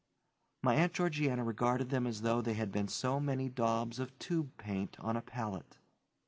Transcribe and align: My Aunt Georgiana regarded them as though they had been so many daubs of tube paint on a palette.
My 0.63 0.73
Aunt 0.73 0.93
Georgiana 0.93 1.43
regarded 1.43 1.91
them 1.91 2.07
as 2.07 2.21
though 2.23 2.41
they 2.41 2.55
had 2.55 2.71
been 2.71 2.87
so 2.87 3.19
many 3.19 3.49
daubs 3.49 3.99
of 3.99 4.17
tube 4.17 4.57
paint 4.57 4.97
on 4.99 5.15
a 5.15 5.21
palette. 5.21 5.77